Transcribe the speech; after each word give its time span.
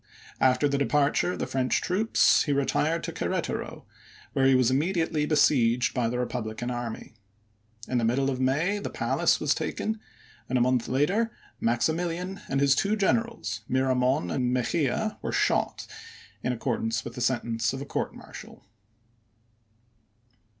After 0.39 0.67
the 0.67 0.79
de 0.79 0.85
parture 0.87 1.33
of 1.33 1.37
the 1.37 1.45
French 1.45 1.79
troops 1.79 2.45
he 2.45 2.51
retired 2.53 3.03
to 3.03 3.11
Quere 3.11 3.39
taro, 3.39 3.85
where 4.33 4.47
he 4.47 4.55
was 4.55 4.71
immediately 4.71 5.27
besieged 5.27 5.93
by 5.93 6.09
the 6.09 6.17
Eepublican 6.17 6.71
army. 6.73 7.13
In 7.87 7.99
the 7.99 8.03
middle 8.03 8.31
of 8.31 8.39
May 8.39 8.79
the 8.79 8.89
place 8.89 9.39
was 9.39 9.53
taken, 9.53 9.99
and 10.49 10.57
a 10.57 10.61
month 10.61 10.87
later 10.87 11.31
Maximilian 11.59 12.41
and 12.49 12.59
his 12.61 12.73
two 12.73 12.95
generals, 12.95 13.61
Miramon 13.69 14.31
and 14.31 14.51
Mejia, 14.51 15.19
were 15.21 15.31
shot, 15.31 15.85
in 16.41 16.51
accordance 16.51 17.05
with 17.05 17.13
the 17.13 17.21
sentence 17.21 17.71
of 17.71 17.79
a 17.79 17.85
court 17.85 18.15
martial. 18.15 18.65